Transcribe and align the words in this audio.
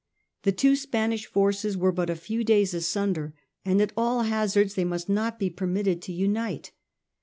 The 0.41 0.51
two 0.51 0.75
Spanish 0.75 1.27
forces 1.27 1.77
were 1.77 1.91
but 1.91 2.09
a 2.09 2.15
few 2.15 2.43
days 2.43 2.73
asunder, 2.73 3.35
and 3.63 3.79
at 3.79 3.93
aU 3.95 4.21
hazards 4.21 4.73
they 4.73 4.83
must 4.83 5.09
not 5.09 5.37
be 5.37 5.51
permitted 5.51 6.01
to 6.01 6.11
unite. 6.11 6.71